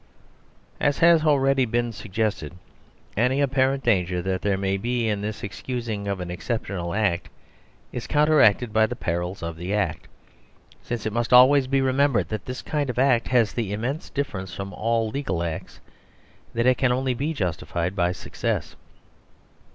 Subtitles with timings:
[0.79, 2.55] As has already been suggested,
[3.15, 7.29] any apparent danger that there may be in this excusing of an exceptional act
[7.91, 10.07] is counteracted by the perils of the act,
[10.81, 14.55] since it must always be remembered that this kind of act has the immense difference
[14.55, 15.79] from all legal acts
[16.55, 18.75] that it can only be justified by success.